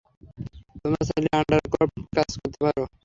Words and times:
তোমরা 0.81 1.01
চাইলে 1.09 1.29
আন্ডারক্রফটে 1.39 2.01
কাজ 2.17 2.29
করতে 2.39 2.59
পারো। 2.65 2.83